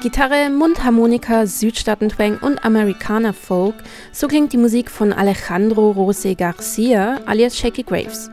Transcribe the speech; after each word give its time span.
Gitarre, 0.00 0.48
Mundharmonika, 0.48 1.46
Südstaatentwang 1.46 2.38
und 2.38 2.64
Amerikaner 2.64 3.34
Folk, 3.34 3.74
so 4.12 4.28
klingt 4.28 4.54
die 4.54 4.56
Musik 4.56 4.90
von 4.90 5.12
Alejandro 5.12 5.90
Rose 5.90 6.34
Garcia 6.34 7.20
alias 7.26 7.54
Shaky 7.58 7.82
Graves. 7.82 8.30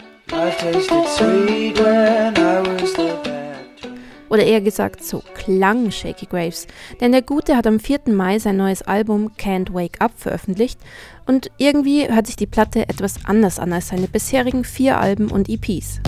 Oder 4.29 4.43
eher 4.45 4.61
gesagt, 4.61 5.03
so 5.03 5.21
klang 5.35 5.91
Shaky 5.91 6.27
Graves. 6.27 6.67
Denn 7.01 7.11
der 7.11 7.21
Gute 7.21 7.57
hat 7.57 7.67
am 7.67 7.81
4. 7.81 7.99
Mai 8.07 8.39
sein 8.39 8.55
neues 8.55 8.81
Album 8.83 9.31
Can't 9.37 9.73
Wake 9.73 9.99
Up 9.99 10.13
veröffentlicht 10.15 10.79
und 11.25 11.51
irgendwie 11.57 12.07
hört 12.07 12.27
sich 12.27 12.37
die 12.37 12.47
Platte 12.47 12.87
etwas 12.87 13.25
anders 13.25 13.59
an 13.59 13.73
als 13.73 13.89
seine 13.89 14.07
bisherigen 14.07 14.63
vier 14.63 14.99
Alben 14.99 15.29
und 15.29 15.49
EPs. 15.49 15.99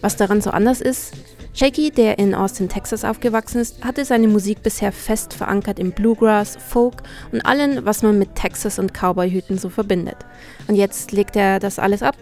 Was 0.00 0.16
daran 0.16 0.40
so 0.40 0.50
anders 0.50 0.80
ist, 0.80 1.12
Shaky, 1.54 1.90
der 1.90 2.18
in 2.18 2.34
Austin, 2.34 2.68
Texas 2.68 3.04
aufgewachsen 3.04 3.60
ist, 3.60 3.84
hatte 3.84 4.04
seine 4.04 4.28
Musik 4.28 4.62
bisher 4.62 4.92
fest 4.92 5.34
verankert 5.34 5.78
im 5.78 5.90
Bluegrass, 5.90 6.56
Folk 6.56 7.02
und 7.32 7.44
allem, 7.44 7.84
was 7.84 8.02
man 8.02 8.18
mit 8.18 8.36
Texas 8.36 8.78
und 8.78 8.94
Cowboyhüten 8.94 9.58
so 9.58 9.68
verbindet. 9.68 10.18
Und 10.68 10.76
jetzt 10.76 11.10
legt 11.10 11.34
er 11.34 11.58
das 11.58 11.80
alles 11.80 12.02
ab? 12.02 12.16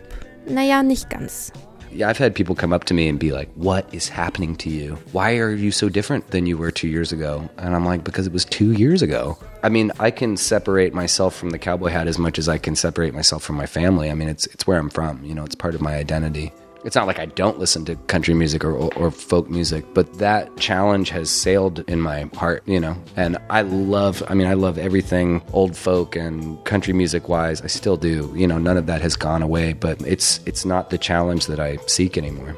Naja, 0.49 0.83
nicht 0.83 1.11
ganz. 1.11 1.53
Yeah, 1.93 2.09
I've 2.09 2.19
had 2.19 2.35
people 2.35 2.55
come 2.55 2.73
up 2.73 2.85
to 2.85 2.95
me 2.95 3.09
and 3.09 3.19
be 3.19 3.33
like, 3.33 3.51
What 3.55 3.93
is 3.95 4.09
happening 4.09 4.57
to 4.57 4.71
you? 4.71 4.99
Why 5.13 5.39
are 5.39 5.53
you 5.53 5.71
so 5.71 5.89
different 5.89 6.31
than 6.31 6.47
you 6.47 6.59
were 6.59 6.71
two 6.71 6.89
years 6.89 7.13
ago? 7.13 7.49
And 7.59 7.75
I'm 7.75 7.85
like, 7.85 8.05
Because 8.05 8.27
it 8.27 8.33
was 8.33 8.45
two 8.45 8.73
years 8.73 9.03
ago. 9.03 9.39
I 9.63 9.69
mean, 9.69 9.93
I 9.99 10.11
can 10.11 10.37
separate 10.37 10.95
myself 10.95 11.35
from 11.35 11.51
the 11.51 11.59
cowboy 11.59 11.89
hat 11.89 12.07
as 12.07 12.19
much 12.19 12.39
as 12.39 12.49
I 12.49 12.59
can 12.59 12.77
separate 12.77 13.15
myself 13.15 13.43
from 13.43 13.57
my 13.57 13.67
family. 13.67 14.11
I 14.11 14.15
mean, 14.15 14.29
it's, 14.29 14.47
it's 14.49 14.67
where 14.67 14.79
I'm 14.79 14.91
from, 14.91 15.25
you 15.25 15.35
know, 15.35 15.45
it's 15.45 15.55
part 15.55 15.75
of 15.75 15.81
my 15.81 15.97
identity. 15.97 16.53
It's 16.87 16.95
not 16.95 17.09
like 17.09 17.19
I 17.19 17.27
don't 17.27 17.59
listen 17.59 17.85
to 17.87 17.97
country 18.07 18.33
music 18.33 18.65
or, 18.65 18.71
or, 18.95 19.11
folk 19.11 19.51
music, 19.51 19.85
but 19.93 20.19
that 20.19 20.57
challenge 20.57 21.11
has 21.11 21.29
sailed 21.29 21.81
in 21.89 22.01
my 22.01 22.31
heart, 22.37 22.63
you 22.65 22.79
know. 22.79 22.97
And 23.17 23.39
I 23.51 23.63
love, 23.63 24.23
I 24.29 24.35
mean, 24.35 24.47
I 24.47 24.55
love 24.55 24.79
everything 24.79 25.43
old 25.53 25.77
folk 25.77 26.15
and 26.15 26.65
country 26.65 26.93
music 26.93 27.29
wise. 27.29 27.61
I 27.61 27.67
still 27.67 27.97
do. 27.97 28.33
You 28.37 28.47
know, 28.47 28.59
none 28.59 28.77
of 28.77 28.87
that 28.87 29.03
has 29.03 29.17
gone 29.17 29.43
away, 29.43 29.73
but 29.73 30.01
it's 30.03 30.39
it's 30.47 30.65
not 30.65 30.91
the 30.91 30.99
challenge 30.99 31.47
that 31.49 31.59
I 31.59 31.79
seek 31.87 32.17
anymore. 32.17 32.55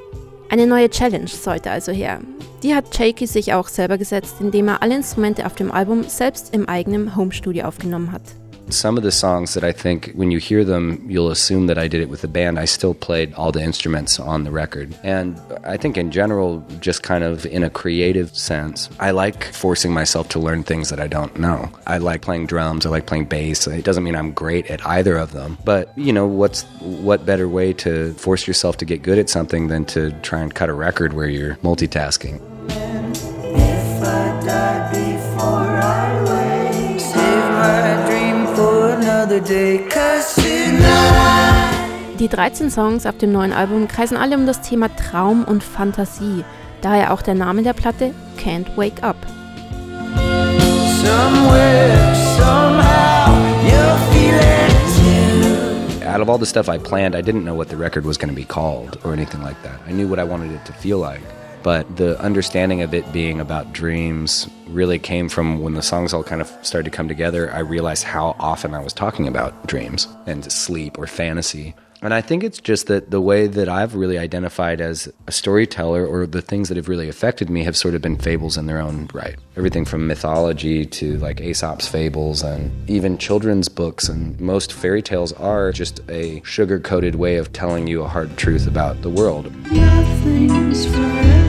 Eine 0.51 0.67
neue 0.67 0.91
Challenge 0.91 1.29
sollte 1.29 1.71
also 1.71 1.93
her. 1.93 2.21
Die 2.63 2.75
hat 2.75 2.95
Shakey 2.95 3.27
sich 3.27 3.55
auch 3.55 3.69
selber 3.69 3.97
gesetzt, 3.97 4.37
indem 4.41 4.69
er 4.69 4.83
alle 4.83 4.97
Instrumente 4.97 5.47
auf 5.47 5.55
dem 5.55 5.71
Album 5.71 6.05
selbst 6.05 6.55
im 6.55 6.69
eigenen 6.69 7.17
Homestudio 7.17 7.65
aufgenommen 7.65 8.13
hat. 8.13 8.23
Some 8.71 8.97
of 8.97 9.03
the 9.03 9.11
songs 9.11 9.55
that 9.55 9.65
I 9.65 9.73
think 9.73 10.13
when 10.13 10.31
you 10.31 10.39
hear 10.39 10.65
them, 10.65 11.05
you'll 11.09 11.31
assume 11.31 11.67
that 11.69 11.79
I 11.79 11.89
did 11.89 12.01
it 12.01 12.09
with 12.09 12.21
the 12.21 12.29
band. 12.29 12.59
I 12.59 12.67
still 12.67 12.95
played 12.95 13.33
all 13.35 13.51
the 13.51 13.63
instruments 13.63 14.21
on 14.21 14.45
the 14.45 14.51
record. 14.51 14.95
And 15.03 15.41
I 15.65 15.77
think 15.77 15.97
in 15.97 16.11
general, 16.11 16.65
just 16.81 17.03
kind 17.03 17.25
of 17.25 17.47
in 17.47 17.63
a 17.63 17.71
creative 17.71 18.37
sense, 18.37 18.91
I 19.01 19.13
like 19.13 19.45
forcing 19.53 19.93
myself 19.93 20.29
to 20.31 20.39
learn 20.39 20.65
things 20.65 20.91
that 20.91 21.01
I 21.01 21.07
don't 21.07 21.39
know. 21.39 21.71
I 21.87 21.99
like 21.99 22.23
playing 22.23 22.47
drums, 22.47 22.85
I 22.85 22.91
like 22.91 23.07
playing 23.07 23.27
bass. 23.27 23.67
It 23.67 23.85
doesn't 23.85 24.05
mean 24.05 24.17
I'm 24.17 24.33
great 24.33 24.71
at 24.71 24.87
either 24.87 25.17
of 25.17 25.33
them. 25.33 25.59
But, 25.65 25.97
you 25.97 26.13
know, 26.13 26.27
what's 26.27 26.65
what 26.81 27.25
better 27.25 27.49
way 27.49 27.73
to 27.75 28.13
force 28.15 28.47
yourself 28.47 28.77
to 28.79 28.85
get 28.85 29.03
good 29.03 29.19
at 29.19 29.31
something 29.31 29.69
than 29.69 29.85
to 29.87 30.13
try 30.21 30.41
and 30.41 30.55
cut 30.55 30.69
a 30.69 30.75
record 30.75 31.15
where 31.15 31.29
you're 31.29 31.57
multitasking? 31.57 32.58
Die 42.19 42.29
13 42.29 42.71
Songs 42.71 43.07
auf 43.07 43.19
dem 43.19 43.31
neuen 43.31 43.53
Album 43.53 43.87
kreisen 43.87 44.17
alle 44.17 44.37
um 44.37 44.47
das 44.47 44.63
Thema 44.63 44.89
Traum 44.97 45.45
und 45.45 45.63
Fantasie, 45.63 46.45
daher 46.81 47.13
auch 47.13 47.23
der 47.23 47.37
Name 47.37 47.63
der 47.63 47.73
Platte 47.73 48.13
Can't 48.37 48.67
Wake 48.77 49.01
Up. 49.05 49.17
Out 56.05 56.21
of 56.21 56.29
all 56.29 56.39
the 56.39 56.47
stuff 56.47 56.69
I 56.69 56.79
planned, 56.79 57.15
I 57.15 57.23
didn't 57.23 57.45
know 57.45 57.55
what 57.55 57.69
the 57.69 57.77
record 57.77 58.05
was 58.05 58.19
going 58.19 58.31
to 58.31 58.35
be 58.35 58.45
called 58.45 58.99
or 59.05 59.13
anything 59.13 59.41
like 59.43 59.63
that. 59.63 59.79
I 59.87 59.93
knew 59.93 60.09
what 60.09 60.19
I 60.19 60.25
wanted 60.25 60.51
it 60.51 60.65
to 60.65 60.73
feel 60.73 60.99
like. 60.99 61.23
But 61.63 61.87
the 61.97 62.21
understanding 62.21 62.83
of 62.83 62.93
it 62.93 63.13
being 63.13 63.41
about 63.41 63.73
dreams 63.73 64.49
really 64.69 64.99
came 64.99 65.29
from 65.29 65.61
when 65.61 65.75
the 65.75 65.83
songs 65.83 66.13
all 66.13 66.23
kind 66.23 66.41
of 66.41 66.51
started 66.63 66.91
to 66.91 66.97
come 66.97 67.09
together. 67.09 67.53
I 67.53 67.61
realized 67.61 68.05
how 68.05 68.37
often 68.39 68.75
I 68.75 68.81
was 68.81 68.93
talking 68.93 69.27
about 69.27 69.67
dreams 69.67 70.09
and 70.27 70.51
sleep 70.51 70.99
or 70.99 71.07
fantasy. 71.07 71.75
And 72.01 72.15
I 72.15 72.21
think 72.21 72.45
it's 72.45 72.61
just 72.61 72.87
that 72.87 73.11
the 73.11 73.21
way 73.21 73.49
that 73.49 73.69
I've 73.69 73.97
really 73.97 74.19
identified 74.19 74.81
as 74.81 75.13
a 75.27 75.33
storyteller 75.33 76.07
or 76.07 76.27
the 76.27 76.41
things 76.41 76.69
that 76.69 76.77
have 76.77 76.89
really 76.89 77.09
affected 77.09 77.51
me 77.51 77.65
have 77.65 77.77
sort 77.77 77.95
of 77.95 78.03
been 78.03 78.17
fables 78.17 78.57
in 78.57 78.67
their 78.67 78.81
own 78.81 79.09
right. 79.13 79.35
Everything 79.57 79.85
from 79.85 80.07
mythology 80.07 80.87
to 80.87 81.17
like 81.19 81.41
Aesop's 81.41 81.89
fables 81.89 82.43
and 82.43 82.89
even 82.89 83.19
children's 83.19 83.69
books. 83.69 84.09
And 84.09 84.41
most 84.41 84.73
fairy 84.73 85.03
tales 85.03 85.33
are 85.33 85.73
just 85.73 86.01
a 86.09 86.41
sugar 86.45 86.79
coated 86.79 87.17
way 87.17 87.37
of 87.37 87.53
telling 87.53 87.89
you 87.89 88.03
a 88.05 88.09
hard 88.09 88.37
truth 88.37 88.69
about 88.69 89.03
the 89.03 89.11
world. 89.11 89.53
Nothing's 89.73 90.87
forever, 90.87 91.48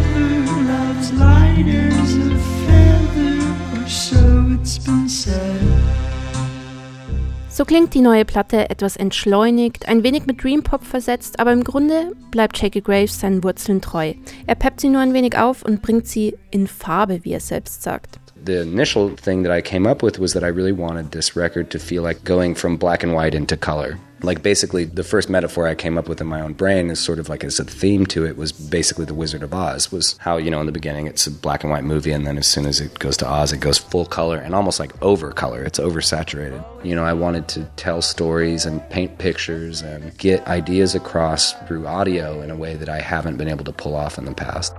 So 7.59 7.65
klingt 7.65 7.93
die 7.93 7.99
neue 7.99 8.23
Platte 8.23 8.69
etwas 8.69 8.95
entschleunigt, 8.95 9.89
ein 9.89 10.01
wenig 10.01 10.25
mit 10.25 10.41
Dream 10.41 10.63
Pop 10.63 10.81
versetzt, 10.81 11.41
aber 11.41 11.51
im 11.51 11.65
Grunde 11.65 12.13
bleibt 12.31 12.57
Shaky 12.57 12.79
Graves 12.79 13.19
seinen 13.19 13.43
Wurzeln 13.43 13.81
treu. 13.81 14.13
Er 14.47 14.55
peppt 14.55 14.79
sie 14.79 14.87
nur 14.87 15.01
ein 15.01 15.13
wenig 15.13 15.37
auf 15.37 15.61
und 15.63 15.81
bringt 15.81 16.07
sie 16.07 16.37
in 16.51 16.67
Farbe, 16.67 17.19
wie 17.23 17.33
er 17.33 17.41
selbst 17.41 17.83
sagt. 17.83 18.17
The 18.45 18.61
initial 18.61 19.11
thing 19.13 19.43
that 19.43 19.51
I 19.51 19.61
came 19.61 19.89
up 19.89 20.01
with 20.01 20.21
was 20.21 20.31
that 20.31 20.43
I 20.43 20.45
really 20.45 20.71
wanted 20.71 21.11
this 21.11 21.35
record 21.35 21.69
to 21.71 21.79
feel 21.79 22.01
like 22.01 22.23
going 22.23 22.55
from 22.55 22.77
black 22.77 23.03
and 23.03 23.13
white 23.13 23.35
into 23.35 23.57
color. 23.57 23.97
Like 24.21 24.43
basically, 24.43 24.85
the 24.85 25.03
first 25.03 25.29
metaphor 25.29 25.67
I 25.67 25.75
came 25.75 25.97
up 25.97 26.09
with 26.09 26.19
in 26.19 26.27
my 26.27 26.41
own 26.41 26.53
brain 26.53 26.89
is 26.89 26.99
sort 26.99 27.19
of 27.19 27.29
like 27.29 27.43
as 27.43 27.59
a 27.59 27.63
theme 27.63 28.05
to 28.07 28.25
it 28.25 28.35
was 28.37 28.51
basically 28.51 29.05
the 29.05 29.13
Wizard 29.13 29.43
of 29.43 29.53
Oz. 29.53 29.91
Was 29.91 30.17
how 30.19 30.37
you 30.37 30.51
know 30.51 30.59
in 30.59 30.65
the 30.65 30.71
beginning 30.71 31.07
it's 31.07 31.25
a 31.27 31.31
black 31.31 31.63
and 31.63 31.71
white 31.71 31.83
movie, 31.83 32.11
and 32.11 32.27
then 32.27 32.37
as 32.37 32.47
soon 32.47 32.65
as 32.65 32.81
it 32.81 32.99
goes 32.99 33.15
to 33.17 33.29
Oz, 33.29 33.53
it 33.53 33.59
goes 33.59 33.77
full 33.77 34.05
color 34.05 34.37
and 34.37 34.53
almost 34.53 34.79
like 34.79 34.99
over 35.01 35.31
color. 35.31 35.63
It's 35.63 35.79
oversaturated. 35.79 36.63
You 36.85 36.95
know, 36.95 37.03
I 37.03 37.13
wanted 37.13 37.47
to 37.49 37.63
tell 37.75 38.01
stories 38.01 38.65
and 38.65 38.87
paint 38.89 39.17
pictures 39.17 39.81
and 39.81 40.17
get 40.17 40.45
ideas 40.47 40.95
across 40.95 41.53
through 41.67 41.87
audio 41.87 42.41
in 42.41 42.51
a 42.51 42.55
way 42.55 42.75
that 42.75 42.89
I 42.89 42.99
haven't 42.99 43.37
been 43.37 43.47
able 43.47 43.65
to 43.65 43.73
pull 43.73 43.95
off 43.95 44.17
in 44.17 44.25
the 44.25 44.33
past. 44.33 44.73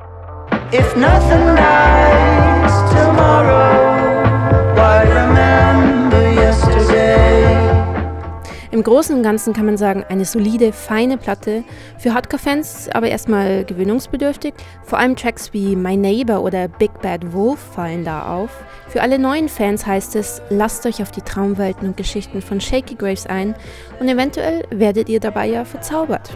If 0.72 0.97
nothing 0.97 1.57
dies 1.57 2.93
tomorrow, 2.93 4.09
Großen 8.91 9.17
und 9.17 9.23
Ganzen 9.23 9.53
kann 9.53 9.67
man 9.67 9.77
sagen, 9.77 10.05
eine 10.09 10.25
solide, 10.25 10.73
feine 10.73 11.17
Platte. 11.17 11.62
Für 11.97 12.12
Hardcore-Fans 12.12 12.89
aber 12.93 13.06
erstmal 13.06 13.65
gewöhnungsbedürftig. 13.65 14.53
Vor 14.83 14.99
allem 14.99 15.15
Tracks 15.15 15.53
wie 15.53 15.77
My 15.77 15.97
Neighbor 15.97 16.43
oder 16.43 16.67
Big 16.67 16.91
Bad 17.01 17.33
Wolf 17.33 17.61
fallen 17.61 18.05
da 18.05 18.34
auf. 18.34 18.51
Für 18.89 19.03
alle 19.03 19.21
neuen 19.21 19.49
Fans 19.49 19.87
heißt 19.87 20.17
es, 20.17 20.43
lasst 20.51 20.87
euch 20.87 21.03
auf 21.03 21.12
die 21.12 21.23
Traumwelten 21.23 21.87
und 21.87 21.97
Geschichten 21.97 22.43
von 22.43 22.61
Shaky 22.61 22.97
Graves 22.97 23.27
ein 23.27 23.55
und 24.01 24.09
eventuell 24.09 24.65
werdet 24.71 25.09
ihr 25.09 25.21
dabei 25.21 25.47
ja 25.47 25.65
verzaubert. 25.65 26.28